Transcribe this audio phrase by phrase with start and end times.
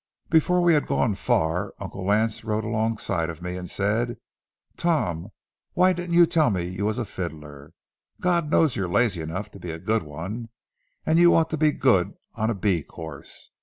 [0.31, 4.17] Before we had gone far, Uncle Lance rode alongside of me and said:
[4.75, 5.27] "Tom,
[5.73, 7.75] why didn't you tell me you was a fiddler?
[8.19, 10.49] God knows you're lazy enough to be a good one,
[11.05, 13.51] and you ought to be good on a bee course.